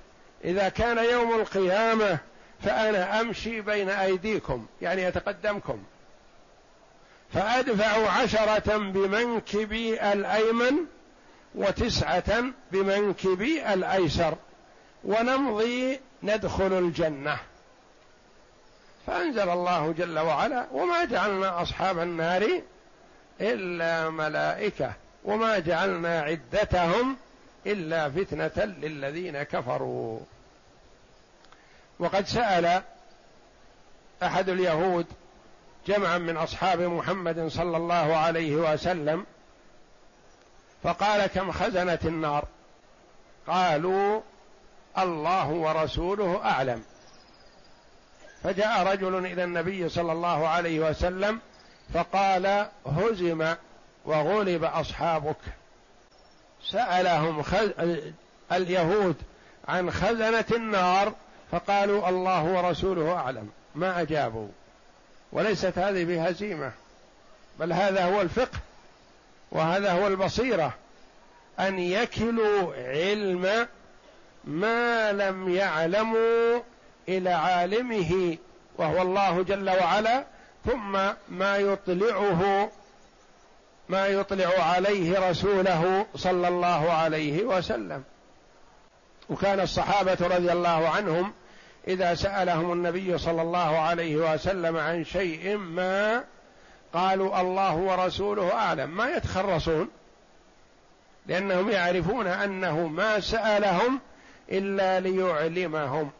إذا 0.45 0.69
كان 0.69 0.97
يوم 0.97 1.39
القيامة 1.39 2.17
فأنا 2.63 3.21
أمشي 3.21 3.61
بين 3.61 3.89
أيديكم 3.89 4.65
يعني 4.81 5.03
يتقدمكم 5.03 5.83
فأدفع 7.35 8.09
عشرة 8.11 8.77
بمنكبي 8.77 10.13
الأيمن 10.13 10.75
وتسعة 11.55 12.43
بمنكبي 12.71 13.73
الأيسر 13.73 14.35
ونمضي 15.03 15.99
ندخل 16.23 16.73
الجنة. 16.73 17.37
فأنزل 19.07 19.49
الله 19.49 19.91
جل 19.91 20.19
وعلا 20.19 20.65
وما 20.71 21.05
جعلنا 21.05 21.61
أصحاب 21.61 21.99
النار 21.99 22.61
إلا 23.41 24.09
ملائكة 24.09 24.93
وما 25.23 25.59
جعلنا 25.59 26.21
عدتهم 26.21 27.17
إلا 27.65 28.09
فتنة 28.09 28.65
للذين 28.65 29.43
كفروا. 29.43 30.19
وقد 31.99 32.27
سأل 32.27 32.81
أحد 34.23 34.49
اليهود 34.49 35.05
جمعا 35.87 36.17
من 36.17 36.37
أصحاب 36.37 36.81
محمد 36.81 37.47
صلى 37.47 37.77
الله 37.77 38.15
عليه 38.15 38.55
وسلم 38.55 39.25
فقال 40.83 41.25
كم 41.25 41.51
خزنة 41.51 41.99
النار؟ 42.05 42.45
قالوا 43.47 44.21
الله 44.97 45.49
ورسوله 45.49 46.41
أعلم. 46.45 46.83
فجاء 48.43 48.87
رجل 48.87 49.25
إلى 49.25 49.43
النبي 49.43 49.89
صلى 49.89 50.11
الله 50.11 50.47
عليه 50.47 50.89
وسلم 50.89 51.39
فقال 51.93 52.67
هزم 52.85 53.55
وغلب 54.05 54.63
أصحابك. 54.63 55.37
سألهم 56.71 57.43
خز... 57.43 57.69
اليهود 58.51 59.15
عن 59.67 59.91
خزنة 59.91 60.45
النار 60.51 61.13
فقالوا 61.51 62.09
الله 62.09 62.43
ورسوله 62.43 63.15
أعلم. 63.15 63.49
ما 63.75 64.01
أجابوا. 64.01 64.47
وليست 65.35 65.77
هذه 65.77 66.03
بهزيمة 66.03 66.71
بل 67.59 67.73
هذا 67.73 68.05
هو 68.05 68.21
الفقه 68.21 68.59
وهذا 69.51 69.91
هو 69.91 70.07
البصيرة 70.07 70.73
أن 71.59 71.79
يكلوا 71.79 72.73
علم 72.75 73.67
ما 74.43 75.11
لم 75.11 75.55
يعلموا 75.55 76.59
إلى 77.09 77.29
عالمه 77.29 78.37
وهو 78.77 79.01
الله 79.01 79.43
جل 79.43 79.69
وعلا 79.69 80.25
ثم 80.65 80.91
ما 81.29 81.57
يطلعه 81.57 82.71
ما 83.89 84.07
يطلع 84.07 84.63
عليه 84.63 85.29
رسوله 85.29 86.05
صلى 86.15 86.47
الله 86.47 86.91
عليه 86.91 87.43
وسلم. 87.43 88.03
وكان 89.29 89.59
الصحابة 89.59 90.17
رضي 90.21 90.51
الله 90.51 90.89
عنهم 90.89 91.33
إذا 91.87 92.15
سألهم 92.15 92.71
النبي 92.71 93.17
صلى 93.17 93.41
الله 93.41 93.79
عليه 93.79 94.15
وسلم 94.15 94.77
عن 94.77 95.03
شيء 95.03 95.57
ما 95.57 96.23
قالوا 96.93 97.41
الله 97.41 97.75
ورسوله 97.75 98.53
أعلم. 98.53 98.89
ما 98.89 99.09
يتخرصون 99.09 99.89
لأنهم 101.25 101.69
يعرفون 101.69 102.27
أنه 102.27 102.87
ما 102.87 103.19
سألهم 103.19 103.99
إلا 104.51 104.99
ليعلمهم. 104.99 106.11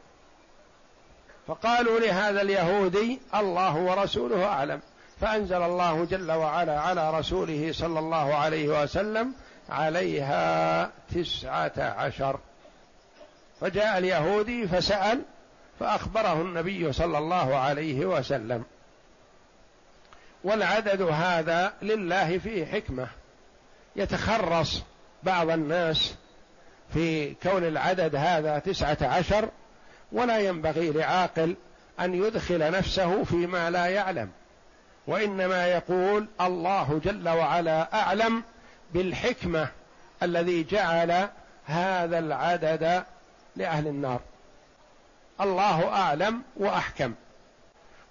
فقالوا 1.48 2.00
لهذا 2.00 2.42
اليهودي 2.42 3.20
الله 3.36 3.76
ورسوله 3.76 4.46
أعلم. 4.46 4.82
فأنزل 5.22 5.62
الله 5.62 6.06
جل 6.06 6.32
وعلا 6.32 6.80
على 6.80 7.20
رسوله 7.20 7.72
صلى 7.74 8.00
الله 8.00 8.36
عليه 8.36 8.84
وسلم 8.84 9.34
عليها 9.70 10.92
تسعة 11.16 11.74
عشر. 11.78 12.40
فجاء 13.62 13.98
اليهودي 13.98 14.68
فسأل 14.68 15.22
فأخبره 15.80 16.42
النبي 16.42 16.94
صلى 16.94 17.18
الله 17.18 17.56
عليه 17.56 18.06
وسلم. 18.06 18.64
والعدد 20.44 21.02
هذا 21.02 21.74
لله 21.82 22.38
فيه 22.38 22.66
حكمة. 22.66 23.08
يتخرص 23.96 24.84
بعض 25.24 25.50
الناس 25.50 26.16
في 26.94 27.34
كون 27.34 27.64
العدد 27.64 28.16
هذا 28.16 28.60
تسعة 28.60 28.98
عشر 29.02 29.50
ولا 30.12 30.40
ينبغي 30.40 30.92
لعاقل 30.92 31.56
أن 32.00 32.14
يدخل 32.14 32.72
نفسه 32.72 33.24
فيما 33.24 33.70
لا 33.70 33.86
يعلم. 33.86 34.30
وإنما 35.08 35.68
يقول 35.68 36.28
الله 36.42 37.02
جل 37.04 37.30
وعلا 37.30 38.02
أعلم 38.02 38.44
بالحكمة 38.94 39.68
الذي 40.24 40.64
جعل 40.64 41.30
هذا 41.66 42.20
العدد 42.20 43.04
لأهل 43.56 43.88
النار. 43.88 44.20
الله 45.42 45.88
أعلم 45.88 46.42
وأحكم 46.58 47.14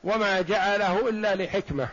وما 0.04 0.40
جعله 0.40 1.08
إلا 1.08 1.34
لحكمة. 1.34 1.88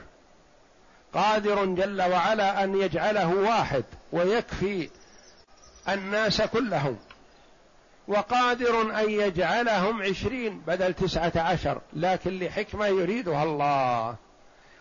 قادر 1.13 1.65
جل 1.65 2.01
وعلا 2.01 2.63
أن 2.63 2.81
يجعله 2.81 3.35
واحد 3.35 3.83
ويكفي 4.11 4.89
الناس 5.89 6.41
كلهم. 6.41 6.97
وقادر 8.07 8.99
أن 8.99 9.09
يجعلهم 9.09 10.01
عشرين 10.01 10.59
بدل 10.59 10.93
تسعة 10.93 11.31
عشر 11.35 11.81
لكن 11.93 12.39
لحكمة 12.39 12.87
يريدها 12.87 13.43
الله. 13.43 14.15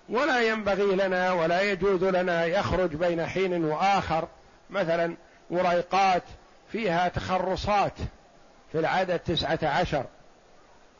ولا 0.08 0.40
ينبغي 0.40 0.96
لنا 0.96 1.32
ولا 1.32 1.62
يجوز 1.62 2.04
لنا 2.04 2.44
يخرج 2.44 2.94
بين 2.94 3.26
حين 3.26 3.64
وآخر. 3.64 4.28
مثلا 4.70 5.16
وريقات 5.50 6.22
فيها 6.72 7.08
تخرصات 7.08 7.94
في 8.72 8.78
العدد 8.78 9.18
تسعة 9.18 9.58
عشر. 9.62 10.04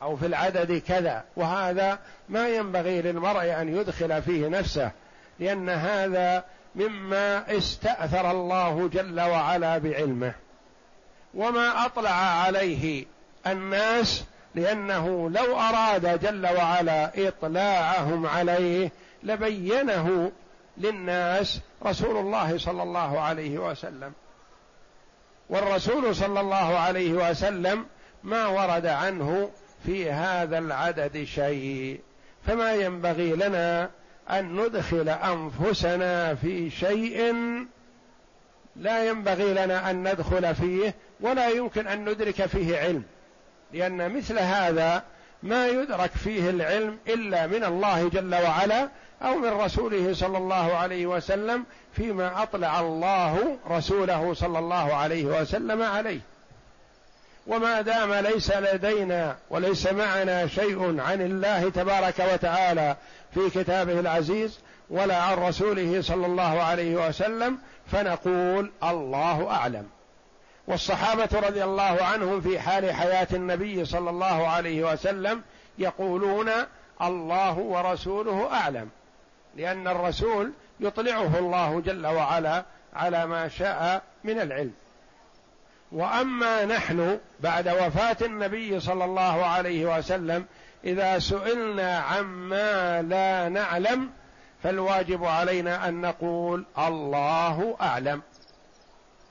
أو 0.02 0.16
في 0.16 0.26
العدد 0.26 0.78
كذا. 0.78 1.24
وهذا 1.36 1.98
ما 2.28 2.48
ينبغي 2.48 3.02
للمرء 3.02 3.60
أن 3.60 3.76
يدخل 3.76 4.22
فيه 4.22 4.48
نفسه 4.48 4.90
لأن 5.38 5.68
هذا 5.68 6.44
مما 6.74 7.56
استأثر 7.58 8.30
الله 8.30 8.88
جل 8.88 9.20
وعلا 9.20 9.78
بعلمه. 9.78 10.34
وما 11.34 11.86
أطلع 11.86 12.10
عليه 12.10 13.04
الناس 13.46 14.24
لأنه 14.54 15.30
لو 15.30 15.60
أراد 15.60 16.20
جل 16.20 16.46
وعلا 16.46 17.28
إطلاعهم 17.28 18.26
عليه 18.26 18.92
لبينه 19.22 20.32
للناس 20.78 21.60
رسول 21.86 22.16
الله 22.16 22.58
صلى 22.58 22.82
الله 22.82 23.20
عليه 23.20 23.58
وسلم. 23.58 24.12
والرسول 25.50 26.16
صلى 26.16 26.40
الله 26.40 26.78
عليه 26.78 27.12
وسلم 27.12 27.86
ما 28.22 28.46
ورد 28.46 28.86
عنه 28.86 29.50
في 29.86 30.10
هذا 30.10 30.58
العدد 30.58 31.24
شيء. 31.24 32.00
فما 32.46 32.74
ينبغي 32.74 33.32
لنا 33.32 33.90
أن 34.30 34.60
ندخل 34.60 35.08
أنفسنا 35.08 36.34
في 36.34 36.70
شيء 36.70 37.34
لا 38.76 39.08
ينبغي 39.08 39.54
لنا 39.54 39.90
أن 39.90 40.12
ندخل 40.12 40.54
فيه 40.54 40.94
ولا 41.20 41.48
يمكن 41.48 41.86
أن 41.86 42.08
ندرك 42.08 42.46
فيه 42.46 42.78
علم. 42.78 43.02
لأن 43.72 44.16
مثل 44.16 44.38
هذا 44.38 45.02
ما 45.42 45.68
يدرك 45.68 46.10
فيه 46.10 46.50
العلم 46.50 46.98
إلا 47.08 47.46
من 47.46 47.64
الله 47.64 48.08
جل 48.08 48.34
وعلا 48.34 48.88
أو 49.22 49.34
من 49.34 49.48
رسوله 49.48 50.14
صلى 50.14 50.38
الله 50.38 50.76
عليه 50.76 51.06
وسلم 51.06 51.64
فيما 51.92 52.42
أطلع 52.42 52.80
الله 52.80 53.58
رسوله 53.70 54.34
صلى 54.34 54.58
الله 54.58 54.94
عليه 54.94 55.24
وسلم 55.24 55.82
عليه. 55.82 56.20
وما 57.46 57.81
دام 57.81 58.14
ليس 58.14 58.50
لدينا 58.50 59.37
وليس 59.50 59.92
معنا 59.92 60.46
شيء 60.46 61.00
عن 61.00 61.20
الله 61.20 61.68
تبارك 61.70 62.18
وتعالى 62.33 62.96
في 63.35 63.50
كتابه 63.50 64.00
العزيز 64.00 64.59
ولا 64.90 65.16
عن 65.16 65.38
رسوله 65.38 66.03
صلى 66.03 66.26
الله 66.26 66.62
عليه 66.62 67.09
وسلم 67.09 67.59
فنقول 67.92 68.72
الله 68.83 69.50
أعلم. 69.50 69.87
والصحابة 70.66 71.29
رضي 71.33 71.64
الله 71.64 72.05
عنهم 72.05 72.40
في 72.40 72.61
حال 72.61 72.92
حياة 72.92 73.29
النبي 73.33 73.85
صلى 73.85 74.11
الله 74.11 74.48
عليه 74.48 74.92
وسلم 74.92 75.42
يقولون 75.79 76.50
الله 77.03 77.59
ورسوله 77.59 78.53
أعلم 78.53 78.88
لأن 79.57 79.88
الرسول 79.88 80.53
يطلعه 80.81 81.38
الله 81.38 81.81
جل 81.81 82.07
وعلا 82.07 82.64
على 82.94 83.26
ما 83.26 83.48
شاء 83.48 84.03
من 84.24 84.40
العلم. 84.40 84.72
وأما 85.92 86.64
نحن 86.64 87.18
بعد 87.40 87.68
وفاة 87.68 88.16
النبي 88.22 88.81
صلى 88.81 89.05
الله 89.05 89.46
عليه 89.46 89.98
وسلم 89.98 90.44
إذا 90.85 91.18
سئلنا 91.18 91.98
عما 91.98 93.03
لا 93.03 93.48
نعلم 93.48 94.11
فالواجب 94.62 95.24
علينا 95.24 95.88
أن 95.88 96.00
نقول 96.00 96.64
الله 96.79 97.76
أعلم. 97.81 98.22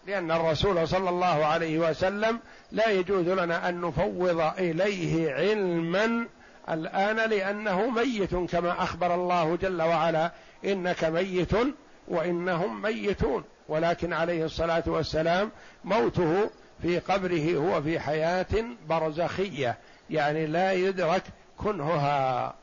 لأن 0.08 0.32
الرسول 0.32 0.88
صلى 0.88 1.10
الله 1.10 1.46
عليه 1.46 1.90
وسلم 1.90 2.40
لا 2.72 2.90
يجوز 2.90 3.30
لنا 3.30 3.70
أن 3.70 3.82
نفوض 3.82 4.52
إليه 4.58 5.34
علما 5.34 6.28
الآن 6.70 7.30
لأنه 7.30 7.90
ميت 7.90 8.36
كما 8.36 8.84
أخبر 8.84 9.16
الله 9.16 9.56
جل 9.56 9.82
وعلا 9.82 10.32
إنك 10.66 11.04
ميت 11.04 11.52
وإنهم 12.08 12.82
ميتون. 12.82 13.44
ولكن 13.70 14.14
عليه 14.14 14.46
الصلاة 14.46 14.84
والسلام 14.88 15.52
موته 15.84 16.50
في 16.82 17.00
قبره 17.00 17.56
هو 17.56 17.82
في 17.82 18.00
حياة 18.00 18.66
برزخية 18.88 19.78
يعني 20.10 20.46
لا 20.46 20.74
يدرك 20.74 21.24
كنهها. 21.58 22.56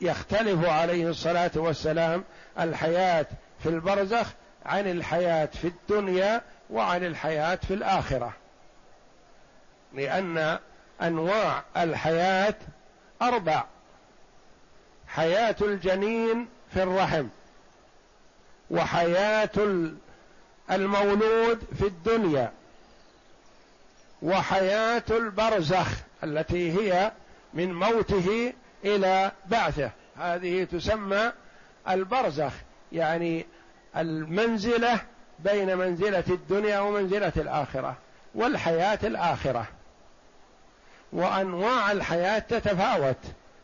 يختلف 0.00 0.64
عليه 0.64 1.08
الصلاة 1.08 1.50
والسلام 1.56 2.24
الحياة 2.60 3.26
في 3.62 3.68
البرزخ 3.68 4.26
عن 4.66 4.90
الحياة 4.90 5.46
في 5.46 5.68
الدنيا 5.68 6.42
وعن 6.70 7.04
الحياة 7.04 7.54
في 7.54 7.74
الآخرة 7.74 8.32
لأن 9.94 10.58
أنواع 11.02 11.62
الحياة 11.76 12.54
أربع 13.22 13.64
حياة 15.08 15.56
الجنين 15.60 16.48
في 16.74 16.82
الرحم 16.82 17.26
وحياة 18.70 19.50
المولود 20.70 21.58
في 21.78 21.86
الدنيا 21.86 22.52
وحياة 24.22 25.02
البرزخ 25.10 25.88
التي 26.24 26.72
هي 26.72 27.12
من 27.54 27.74
موته 27.74 28.52
إلى 28.84 29.32
بعثه. 29.46 29.90
هذه 30.16 30.64
تسمى 30.64 31.32
البرزخ 31.88 32.52
يعني 32.92 33.46
المنزلة 33.96 35.00
بين 35.38 35.78
منزلة 35.78 36.24
الدنيا 36.28 36.80
ومنزلة 36.80 37.32
الآخرة 37.36 37.96
والحياة 38.34 38.98
الآخرة. 39.02 39.66
وأنواع 41.12 41.92
الحياة 41.92 42.38
تتفاوت 42.38 43.16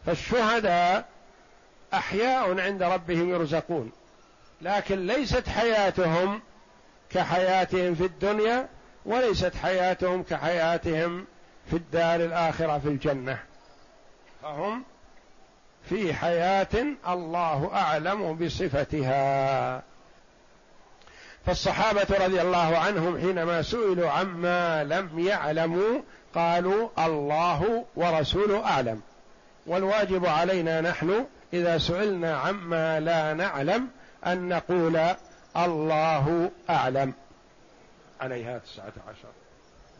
فالشهداء 0.06 1.04
أحياء 1.94 2.60
عند 2.60 2.82
ربهم 2.82 3.30
يرزقون. 3.30 3.92
لكن 4.62 5.06
ليست 5.06 5.48
حياتهم 5.48 6.40
كحياتهم 7.10 7.94
في 7.94 8.04
الدنيا 8.04 8.68
وليست 9.06 9.52
حياتهم 9.62 10.22
كحياتهم 10.22 11.26
في 11.70 11.76
الدار 11.76 12.20
الآخرة 12.20 12.78
في 12.78 12.88
الجنة. 12.88 13.38
فهم 14.42 14.84
في 15.88 16.14
حياة 16.14 16.96
الله 17.08 17.70
أعلم 17.74 18.34
بصفتها. 18.34 19.82
فالصحابة 21.46 22.24
رضي 22.24 22.42
الله 22.42 22.78
عنهم 22.78 23.20
حينما 23.20 23.62
سئلوا 23.62 24.10
عما 24.10 24.84
لم 24.84 25.18
يعلموا 25.18 26.00
قالوا 26.34 26.88
الله 26.98 27.84
ورسوله 27.96 28.64
أعلم. 28.64 29.00
والواجب 29.66 30.26
علينا 30.26 30.80
نحن 30.80 31.26
إذا 31.52 31.78
سئلنا 31.78 32.36
عما 32.36 33.00
لا 33.00 33.34
نعلم 33.34 33.88
أن 34.26 34.48
نقول 34.48 35.00
الله 35.56 36.50
أعلم. 36.70 37.12
عليها 38.20 38.58
تسعة 38.58 38.92
عشر. 39.08 39.28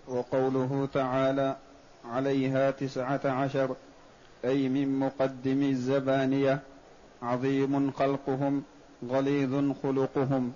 وقوله 0.09 0.89
تعالى 0.95 1.57
عليها 2.05 2.71
تسعة 2.71 3.21
عشر 3.25 3.77
أي 4.45 4.69
من 4.69 4.99
مقدم 4.99 5.63
الزبانية 5.63 6.61
عظيم 7.23 7.91
خلقهم 7.91 8.63
غليظ 9.09 9.73
خلقهم. 9.83 10.53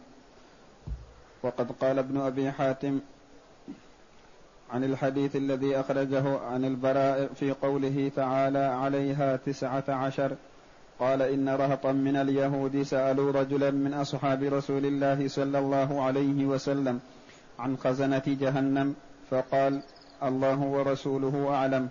وقد 1.42 1.72
قال 1.72 1.98
ابن 1.98 2.20
أبي 2.20 2.50
حاتم 2.50 3.00
عن 4.70 4.84
الحديث 4.84 5.36
الذي 5.36 5.80
أخرجه 5.80 6.38
عن 6.38 6.64
البراء 6.64 7.30
في 7.34 7.52
قوله 7.52 8.10
تعالى 8.16 8.58
عليها 8.58 9.36
تسعة 9.36 9.84
عشر 9.88 10.36
قال 11.00 11.22
إن 11.22 11.48
رهطا 11.48 11.92
من 11.92 12.16
اليهود 12.16 12.82
سألوا 12.82 13.32
رجلا 13.32 13.70
من 13.70 13.94
أصحاب 13.94 14.42
رسول 14.42 14.86
الله 14.86 15.28
صلى 15.28 15.58
الله 15.58 16.02
عليه 16.02 16.44
وسلم 16.44 17.00
عن 17.58 17.76
خزنة 17.76 18.22
جهنم 18.26 18.94
فقال 19.30 19.82
الله 20.22 20.60
ورسوله 20.60 21.54
أعلم. 21.54 21.88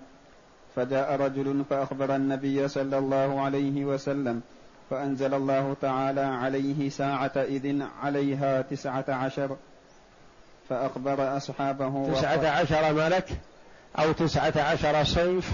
فجاء 0.75 1.15
رجل 1.15 1.63
فأخبر 1.69 2.15
النبي 2.15 2.67
صلى 2.67 2.97
الله 2.97 3.41
عليه 3.41 3.85
وسلم 3.85 4.41
فأنزل 4.89 5.33
الله 5.33 5.75
تعالى 5.81 6.21
عليه 6.21 6.89
ساعة 6.89 7.31
إذن 7.37 7.87
عليها 8.01 8.61
تسعة 8.61 9.05
عشر 9.07 9.57
فأخبر 10.69 11.37
أصحابه 11.37 12.13
تسعة 12.13 12.47
عشر 12.49 12.93
ملك 12.93 13.29
أو 13.99 14.11
تسعة 14.11 14.53
عشر 14.57 15.03
صيف 15.03 15.51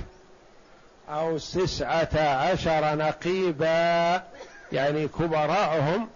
أو 1.10 1.38
تسعة 1.38 2.20
عشر 2.20 2.96
نقيبا 2.96 4.24
يعني 4.72 5.08
كبراءهم 5.08 6.08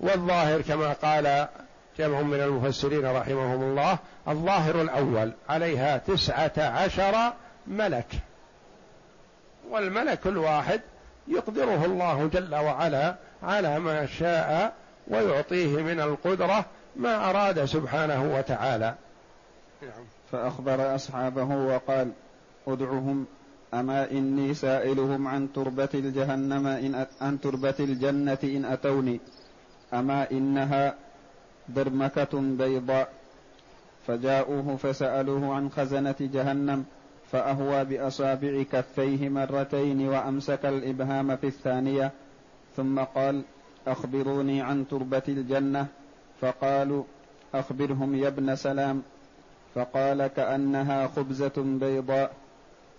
والظاهر 0.00 0.60
كما 0.62 0.92
قال 0.92 1.48
جمع 1.98 2.20
من 2.20 2.40
المفسرين 2.40 3.06
رحمهم 3.06 3.62
الله 3.62 3.98
الظاهر 4.28 4.80
الأول 4.80 5.32
عليها 5.48 5.98
تسعة 5.98 6.52
عشر 6.58 7.32
ملك 7.66 8.06
والملك 9.70 10.26
الواحد 10.26 10.80
يقدره 11.28 11.84
الله 11.84 12.26
جل 12.32 12.54
وعلا 12.54 13.14
على 13.42 13.78
ما 13.78 14.06
شاء 14.06 14.72
ويعطيه 15.08 15.82
من 15.82 16.00
القدرة 16.00 16.64
ما 16.96 17.30
أراد 17.30 17.64
سبحانه 17.64 18.34
وتعالى 18.36 18.94
نعم. 19.82 20.04
فأخبر 20.32 20.94
أصحابه 20.94 21.44
وقال 21.44 22.12
ادعهم 22.66 23.26
أما 23.74 24.10
إني 24.10 24.54
سائلهم 24.54 25.28
عن 25.28 25.52
تربة 25.52 25.88
الجهنم 25.94 26.66
إن 26.66 27.06
عن 27.20 27.40
تربة 27.40 27.74
الجنة 27.80 28.38
إن 28.44 28.64
أتوني 28.64 29.20
أما 29.94 30.30
إنها 30.30 30.94
درمكة 31.68 32.40
بيضاء 32.40 33.08
فجاءوه 34.06 34.76
فسألوه 34.76 35.54
عن 35.54 35.70
خزنة 35.70 36.14
جهنم 36.20 36.84
فأهوى 37.32 37.84
بأصابع 37.84 38.62
كفيه 38.62 39.28
مرتين 39.28 40.08
وأمسك 40.08 40.66
الإبهام 40.66 41.36
في 41.36 41.46
الثانية 41.46 42.12
ثم 42.76 42.98
قال 42.98 43.42
أخبروني 43.86 44.62
عن 44.62 44.88
تربة 44.88 45.22
الجنة 45.28 45.86
فقالوا 46.40 47.04
أخبرهم 47.54 48.14
يا 48.14 48.28
ابن 48.28 48.56
سلام 48.56 49.02
فقال 49.74 50.26
كأنها 50.26 51.06
خبزة 51.06 51.52
بيضاء 51.56 52.32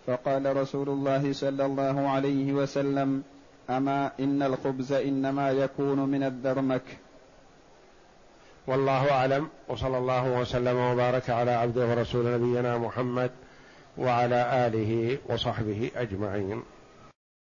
فقال 0.08 0.58
رسول 0.58 0.90
الله 0.90 1.34
صلى 1.34 1.66
الله 1.66 2.10
عليه 2.10 2.54
وسلم 2.54 3.24
أما 3.70 4.12
إن 4.20 4.44
الخبز 4.44 4.92
إنما 4.92 5.52
يكون 5.52 6.00
من 6.00 6.24
الدرمك. 6.24 6.82
والله 8.68 9.12
أعلم 9.12 9.50
وصلى 9.68 9.98
الله 9.98 10.40
وسلم 10.40 10.78
وبارك 10.78 11.30
على 11.30 11.52
عبده 11.52 11.88
ورسول 11.88 12.26
نبينا 12.34 12.78
محمد 12.78 13.32
وعلى 13.98 14.68
آله 14.68 15.18
وصحبه 15.30 15.92
أجمعين. 15.96 16.62